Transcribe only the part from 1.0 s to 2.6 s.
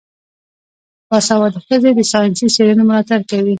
باسواده ښځې د ساینسي